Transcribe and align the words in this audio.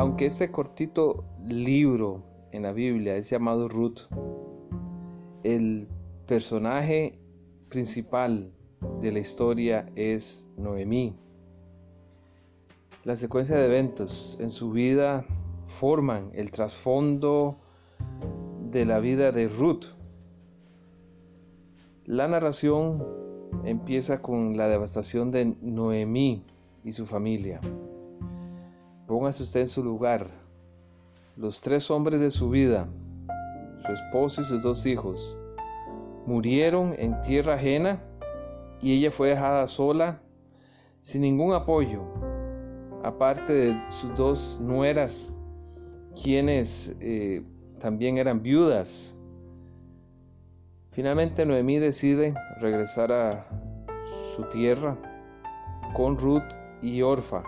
Aunque 0.00 0.24
este 0.24 0.50
cortito 0.50 1.24
libro 1.44 2.22
en 2.52 2.62
la 2.62 2.72
Biblia 2.72 3.16
es 3.16 3.28
llamado 3.28 3.68
Ruth, 3.68 4.08
el 5.42 5.88
personaje 6.26 7.18
principal 7.68 8.50
de 9.02 9.12
la 9.12 9.18
historia 9.18 9.92
es 9.96 10.46
Noemí. 10.56 11.14
La 13.04 13.14
secuencia 13.14 13.58
de 13.58 13.66
eventos 13.66 14.38
en 14.40 14.48
su 14.48 14.70
vida 14.70 15.26
forman 15.78 16.30
el 16.32 16.50
trasfondo 16.50 17.58
de 18.70 18.86
la 18.86 19.00
vida 19.00 19.32
de 19.32 19.48
Ruth. 19.48 19.84
La 22.06 22.26
narración 22.26 23.04
empieza 23.66 24.22
con 24.22 24.56
la 24.56 24.66
devastación 24.66 25.30
de 25.30 25.56
Noemí 25.60 26.42
y 26.84 26.92
su 26.92 27.04
familia. 27.04 27.60
Póngase 29.10 29.42
usted 29.42 29.62
en 29.62 29.66
su 29.66 29.82
lugar. 29.82 30.28
Los 31.36 31.60
tres 31.60 31.90
hombres 31.90 32.20
de 32.20 32.30
su 32.30 32.48
vida, 32.48 32.86
su 33.84 33.92
esposo 33.92 34.40
y 34.40 34.44
sus 34.44 34.62
dos 34.62 34.86
hijos, 34.86 35.36
murieron 36.26 36.94
en 36.96 37.20
tierra 37.22 37.54
ajena 37.54 37.98
y 38.80 38.96
ella 38.96 39.10
fue 39.10 39.30
dejada 39.30 39.66
sola, 39.66 40.20
sin 41.00 41.22
ningún 41.22 41.54
apoyo, 41.54 42.02
aparte 43.02 43.52
de 43.52 43.82
sus 43.88 44.16
dos 44.16 44.60
nueras, 44.62 45.34
quienes 46.22 46.94
eh, 47.00 47.42
también 47.80 48.16
eran 48.16 48.44
viudas. 48.44 49.16
Finalmente 50.92 51.44
Noemí 51.44 51.80
decide 51.80 52.32
regresar 52.60 53.10
a 53.10 53.44
su 54.36 54.44
tierra 54.52 54.96
con 55.94 56.16
Ruth 56.16 56.48
y 56.80 57.02
Orfa, 57.02 57.42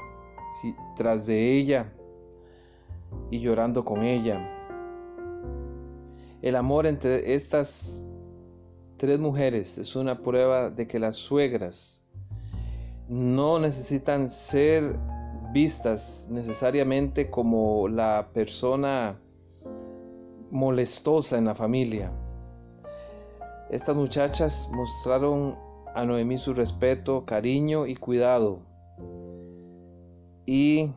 tras 0.97 1.27
de 1.27 1.57
ella 1.57 1.93
y 3.31 3.41
llorando 3.41 3.85
con 3.85 4.05
ella. 4.05 4.41
El 6.41 6.57
amor 6.57 6.87
entre 6.87 7.35
estas 7.35 8.03
tres 8.97 9.19
mujeres 9.19 9.79
es 9.79 9.97
una 9.97 10.23
prueba 10.23 10.71
de 10.71 10.87
que 10.87 10.99
las 10.99 11.17
suegras 11.17 12.01
no 13.09 13.59
necesitan 13.59 14.29
ser 14.29 14.97
vistas 15.53 16.27
necesariamente 16.31 17.31
como 17.31 17.89
la 17.89 18.29
persona 18.33 19.19
molestosa 20.51 21.39
en 21.39 21.45
la 21.45 21.55
familia. 21.55 22.11
Estas 23.71 23.97
muchachas 23.97 24.69
mostraron 24.73 25.57
a 25.95 26.05
Noemí 26.05 26.39
su 26.39 26.55
respeto, 26.55 27.25
cariño 27.25 27.87
y 27.87 27.97
cuidado. 27.97 28.61
Y 30.47 30.91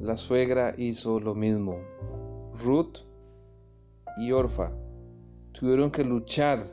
la 0.00 0.16
suegra 0.16 0.74
hizo 0.76 1.20
lo 1.20 1.34
mismo. 1.34 1.78
Ruth 2.62 2.98
y 4.18 4.32
Orfa 4.32 4.72
tuvieron 5.52 5.90
que 5.90 6.04
luchar 6.04 6.66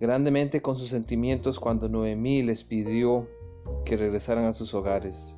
grandemente 0.00 0.60
con 0.60 0.76
sus 0.76 0.88
sentimientos 0.88 1.58
cuando 1.58 1.88
Noemí 1.88 2.42
les 2.42 2.64
pidió 2.64 3.28
que 3.84 3.96
regresaran 3.96 4.44
a 4.44 4.52
sus 4.52 4.74
hogares. 4.74 5.36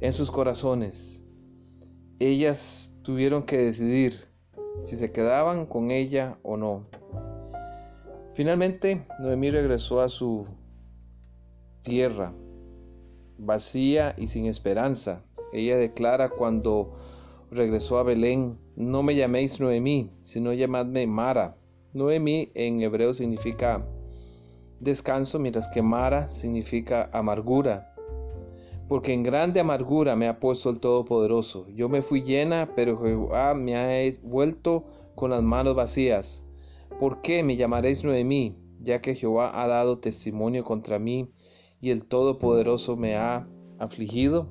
En 0.00 0.12
sus 0.12 0.30
corazones, 0.30 1.22
ellas 2.18 2.94
tuvieron 3.02 3.44
que 3.44 3.58
decidir 3.58 4.14
si 4.82 4.96
se 4.96 5.12
quedaban 5.12 5.66
con 5.66 5.90
ella 5.90 6.38
o 6.42 6.56
no. 6.56 6.86
Finalmente, 8.34 9.06
Noemí 9.20 9.50
regresó 9.50 10.00
a 10.00 10.08
su 10.08 10.46
tierra, 11.82 12.32
vacía 13.38 14.14
y 14.16 14.26
sin 14.26 14.46
esperanza. 14.46 15.24
Ella 15.52 15.76
declara 15.76 16.30
cuando 16.30 16.94
regresó 17.50 17.98
a 17.98 18.02
Belén, 18.02 18.58
no 18.76 19.02
me 19.02 19.14
llaméis 19.14 19.60
Noemí, 19.60 20.10
sino 20.20 20.52
llamadme 20.52 21.06
Mara. 21.06 21.56
Noemí 21.92 22.50
en 22.54 22.80
hebreo 22.82 23.14
significa 23.14 23.86
descanso, 24.80 25.38
mientras 25.38 25.68
que 25.68 25.82
Mara 25.82 26.28
significa 26.30 27.08
amargura. 27.12 27.94
Porque 28.88 29.12
en 29.12 29.22
grande 29.22 29.60
amargura 29.60 30.14
me 30.16 30.28
ha 30.28 30.40
puesto 30.40 30.70
el 30.70 30.80
Todopoderoso. 30.80 31.68
Yo 31.68 31.88
me 31.88 32.02
fui 32.02 32.22
llena, 32.22 32.70
pero 32.74 33.00
Jehová 33.00 33.54
me 33.54 33.76
ha 33.76 34.12
vuelto 34.22 34.84
con 35.14 35.30
las 35.30 35.42
manos 35.42 35.74
vacías. 35.74 36.42
¿Por 36.98 37.22
qué 37.22 37.42
me 37.42 37.56
llamaréis 37.56 38.04
Noemí? 38.04 38.58
Ya 38.80 39.00
que 39.00 39.14
Jehová 39.14 39.62
ha 39.62 39.66
dado 39.66 39.98
testimonio 39.98 40.64
contra 40.64 40.98
mí 40.98 41.30
y 41.84 41.90
el 41.90 42.06
Todopoderoso 42.06 42.96
me 42.96 43.14
ha 43.14 43.46
afligido. 43.78 44.46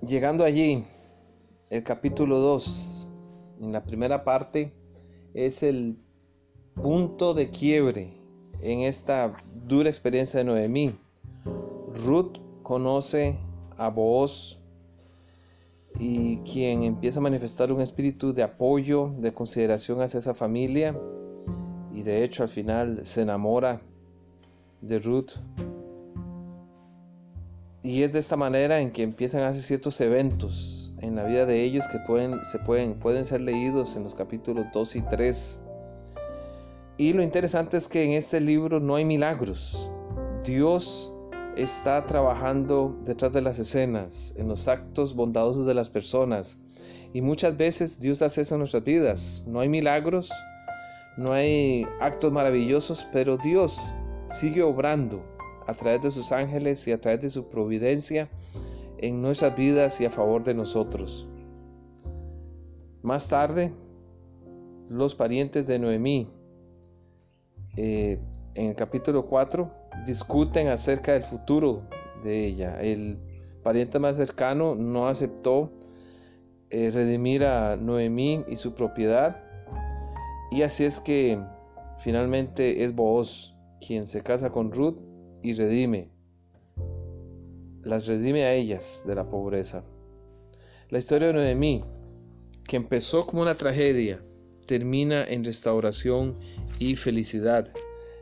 Llegando 0.00 0.44
allí, 0.44 0.84
el 1.68 1.82
capítulo 1.82 2.38
2, 2.38 3.08
en 3.60 3.72
la 3.72 3.82
primera 3.82 4.22
parte, 4.22 4.72
es 5.34 5.64
el 5.64 5.98
punto 6.74 7.34
de 7.34 7.50
quiebre 7.50 8.12
en 8.60 8.82
esta 8.82 9.36
dura 9.66 9.90
experiencia 9.90 10.38
de 10.38 10.44
Noemí. 10.44 10.94
Ruth 12.04 12.38
conoce 12.62 13.36
a 13.76 13.88
Booz 13.88 14.60
y 15.98 16.36
quien 16.52 16.84
empieza 16.84 17.18
a 17.18 17.22
manifestar 17.22 17.72
un 17.72 17.80
espíritu 17.80 18.32
de 18.32 18.44
apoyo, 18.44 19.12
de 19.18 19.34
consideración 19.34 20.00
hacia 20.02 20.20
esa 20.20 20.34
familia 20.34 20.94
de 22.06 22.22
hecho 22.22 22.44
al 22.44 22.48
final 22.48 23.00
se 23.04 23.22
enamora 23.22 23.80
de 24.80 25.00
Ruth. 25.00 25.32
Y 27.82 28.04
es 28.04 28.12
de 28.12 28.20
esta 28.20 28.36
manera 28.36 28.80
en 28.80 28.92
que 28.92 29.02
empiezan 29.02 29.42
a 29.42 29.48
hacer 29.48 29.64
ciertos 29.64 30.00
eventos 30.00 30.94
en 31.00 31.16
la 31.16 31.24
vida 31.24 31.46
de 31.46 31.64
ellos 31.64 31.84
que 31.90 31.98
pueden, 31.98 32.44
se 32.52 32.60
pueden, 32.60 33.00
pueden 33.00 33.26
ser 33.26 33.40
leídos 33.40 33.96
en 33.96 34.04
los 34.04 34.14
capítulos 34.14 34.66
2 34.72 34.96
y 34.96 35.02
3. 35.02 35.58
Y 36.96 37.12
lo 37.12 37.24
interesante 37.24 37.76
es 37.76 37.88
que 37.88 38.04
en 38.04 38.12
este 38.12 38.40
libro 38.40 38.78
no 38.78 38.94
hay 38.94 39.04
milagros. 39.04 39.90
Dios 40.44 41.12
está 41.56 42.06
trabajando 42.06 42.96
detrás 43.04 43.32
de 43.32 43.42
las 43.42 43.58
escenas, 43.58 44.32
en 44.36 44.46
los 44.46 44.68
actos 44.68 45.16
bondadosos 45.16 45.66
de 45.66 45.74
las 45.74 45.90
personas. 45.90 46.56
Y 47.12 47.20
muchas 47.20 47.56
veces 47.56 47.98
Dios 47.98 48.22
hace 48.22 48.42
eso 48.42 48.54
en 48.54 48.60
nuestras 48.60 48.84
vidas. 48.84 49.44
No 49.48 49.58
hay 49.58 49.68
milagros, 49.68 50.30
no 51.16 51.32
hay 51.32 51.86
actos 52.00 52.32
maravillosos, 52.32 53.06
pero 53.12 53.36
Dios 53.36 53.78
sigue 54.40 54.62
obrando 54.62 55.22
a 55.66 55.74
través 55.74 56.02
de 56.02 56.10
sus 56.10 56.32
ángeles 56.32 56.86
y 56.86 56.92
a 56.92 57.00
través 57.00 57.22
de 57.22 57.30
su 57.30 57.48
providencia 57.48 58.28
en 58.98 59.22
nuestras 59.22 59.56
vidas 59.56 60.00
y 60.00 60.04
a 60.04 60.10
favor 60.10 60.44
de 60.44 60.54
nosotros. 60.54 61.26
Más 63.02 63.28
tarde, 63.28 63.72
los 64.88 65.14
parientes 65.14 65.66
de 65.66 65.78
Noemí, 65.78 66.28
eh, 67.76 68.18
en 68.54 68.66
el 68.66 68.74
capítulo 68.74 69.26
4, 69.26 69.70
discuten 70.06 70.68
acerca 70.68 71.12
del 71.12 71.24
futuro 71.24 71.82
de 72.24 72.46
ella. 72.46 72.80
El 72.80 73.18
pariente 73.62 73.98
más 73.98 74.16
cercano 74.16 74.74
no 74.74 75.08
aceptó 75.08 75.70
eh, 76.70 76.90
redimir 76.92 77.44
a 77.44 77.76
Noemí 77.76 78.44
y 78.48 78.56
su 78.56 78.74
propiedad. 78.74 79.45
Y 80.50 80.62
así 80.62 80.84
es 80.84 81.00
que 81.00 81.38
finalmente 81.98 82.84
es 82.84 82.94
Booz 82.94 83.54
quien 83.86 84.06
se 84.06 84.22
casa 84.22 84.50
con 84.50 84.72
Ruth 84.72 84.98
y 85.42 85.54
redime 85.54 86.16
las 87.86 88.06
redime 88.06 88.44
a 88.44 88.52
ellas 88.52 89.04
de 89.06 89.14
la 89.14 89.30
pobreza. 89.30 89.84
La 90.90 90.98
historia 90.98 91.28
de 91.28 91.34
Noemí, 91.34 91.84
que 92.64 92.76
empezó 92.76 93.26
como 93.26 93.42
una 93.42 93.54
tragedia, 93.54 94.22
termina 94.66 95.24
en 95.24 95.44
restauración 95.44 96.36
y 96.80 96.96
felicidad. 96.96 97.72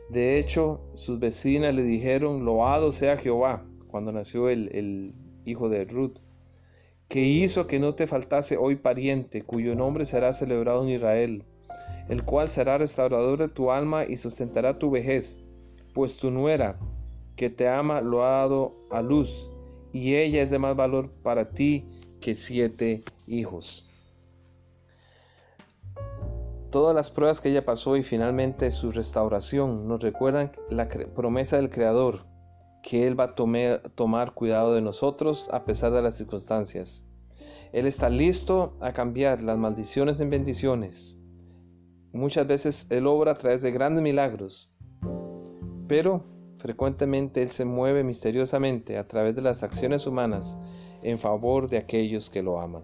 De 0.09 0.37
hecho, 0.37 0.81
sus 0.93 1.19
vecinas 1.19 1.73
le 1.73 1.81
dijeron, 1.81 2.45
loado 2.45 2.91
sea 2.91 3.17
Jehová, 3.17 3.65
cuando 3.87 4.11
nació 4.11 4.49
el, 4.49 4.69
el 4.71 5.15
hijo 5.45 5.67
de 5.67 5.85
Ruth, 5.85 6.19
que 7.07 7.21
hizo 7.21 7.65
que 7.65 7.79
no 7.79 7.95
te 7.95 8.05
faltase 8.05 8.57
hoy 8.57 8.75
pariente, 8.75 9.41
cuyo 9.41 9.73
nombre 9.73 10.05
será 10.05 10.33
celebrado 10.33 10.83
en 10.83 10.89
Israel, 10.89 11.43
el 12.09 12.23
cual 12.23 12.49
será 12.49 12.77
restaurador 12.77 13.39
de 13.39 13.49
tu 13.49 13.71
alma 13.71 14.05
y 14.05 14.17
sustentará 14.17 14.77
tu 14.77 14.91
vejez, 14.91 15.37
pues 15.93 16.17
tu 16.17 16.31
nuera, 16.31 16.77
que 17.35 17.49
te 17.49 17.67
ama, 17.67 18.01
lo 18.01 18.23
ha 18.23 18.29
dado 18.29 18.75
a 18.91 19.01
luz, 19.01 19.49
y 19.91 20.15
ella 20.15 20.41
es 20.41 20.49
de 20.49 20.59
más 20.59 20.75
valor 20.75 21.09
para 21.23 21.49
ti 21.49 21.83
que 22.21 22.35
siete 22.35 23.03
hijos. 23.27 23.85
Todas 26.69 26.93
las 26.93 27.09
pruebas 27.09 27.39
que 27.39 27.49
ella 27.49 27.63
pasó 27.63 27.95
y 27.95 28.03
finalmente 28.03 28.69
su 28.71 28.91
restauración 28.91 29.87
nos 29.87 30.01
recuerdan 30.01 30.51
la 30.69 30.89
promesa 30.89 31.55
del 31.55 31.69
Creador, 31.69 32.25
que 32.83 33.07
Él 33.07 33.17
va 33.17 33.33
a 33.35 33.89
tomar 33.95 34.33
cuidado 34.33 34.73
de 34.75 34.81
nosotros 34.81 35.49
a 35.53 35.63
pesar 35.63 35.91
de 35.93 36.01
las 36.01 36.17
circunstancias. 36.17 37.01
Él 37.71 37.87
está 37.87 38.09
listo 38.09 38.77
a 38.81 38.93
cambiar 38.93 39.41
las 39.41 39.57
maldiciones 39.57 40.19
en 40.19 40.29
bendiciones. 40.29 41.17
Muchas 42.15 42.47
veces 42.47 42.87
Él 42.89 43.07
obra 43.07 43.33
a 43.33 43.35
través 43.35 43.61
de 43.61 43.71
grandes 43.71 44.01
milagros, 44.01 44.71
pero 45.85 46.23
frecuentemente 46.59 47.43
Él 47.43 47.49
se 47.49 47.65
mueve 47.65 48.05
misteriosamente 48.05 48.97
a 48.97 49.03
través 49.03 49.35
de 49.35 49.41
las 49.41 49.63
acciones 49.63 50.07
humanas 50.07 50.57
en 51.01 51.19
favor 51.19 51.69
de 51.69 51.77
aquellos 51.77 52.29
que 52.29 52.41
lo 52.41 52.61
aman. 52.61 52.83